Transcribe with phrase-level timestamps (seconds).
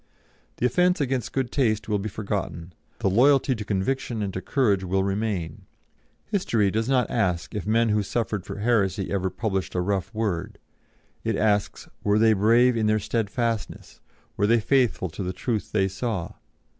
[0.57, 4.83] The offence against good taste will be forgotten; the loyalty to conviction and to courage
[4.83, 5.67] will remain.
[6.25, 10.57] History does not ask if men who suffered for heresy ever published a rough word;
[11.23, 14.01] it asks, Were they brave in their steadfastness;
[14.37, 16.33] were they faithful to the truth they saw?